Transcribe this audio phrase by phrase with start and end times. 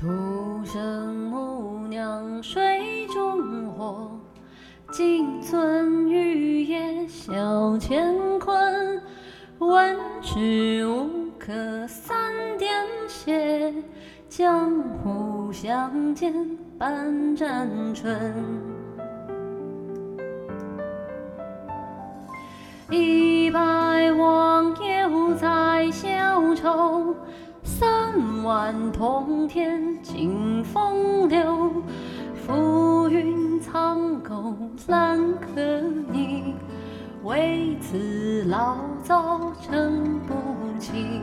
[0.00, 0.06] 独
[0.64, 4.08] 生母娘水中火，
[4.92, 9.02] 金樽玉液小乾坤。
[9.58, 12.16] 万事无可三
[12.58, 12.72] 点
[13.08, 13.74] 血，
[14.28, 14.70] 江
[15.02, 16.32] 湖相见
[16.78, 18.32] 半盏春。
[22.88, 23.27] 一
[28.48, 31.70] 三万通天惊风流，
[32.34, 34.54] 浮云苍狗
[34.86, 35.60] 懒可
[36.10, 36.54] 拟。
[37.22, 40.34] 为此老早撑不
[40.78, 41.20] 起。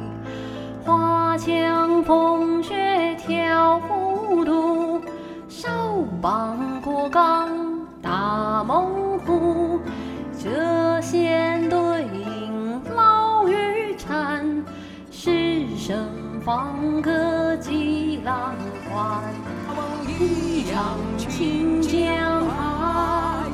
[0.86, 5.02] 花枪风雪挑糊涂，
[5.48, 5.68] 少
[6.22, 7.50] 棒过岗
[8.04, 9.80] 打猛虎。
[10.38, 10.52] 这
[16.46, 18.54] 放歌击浪
[18.88, 19.24] 欢，
[20.08, 23.50] 一场清江海，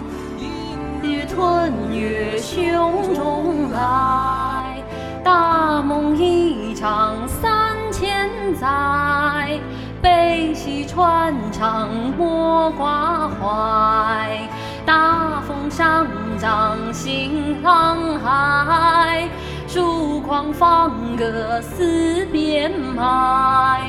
[1.02, 4.83] 日吞月胸中来。
[5.23, 9.58] 大梦一场三千载，
[10.02, 14.01] 悲喜穿肠莫挂怀。
[20.62, 23.81] 放歌四边埋，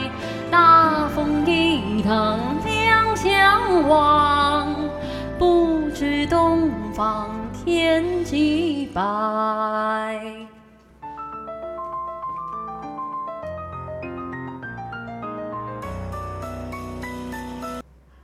[0.51, 4.75] 大风一趟两相望，
[5.39, 9.03] 不知东方天几白。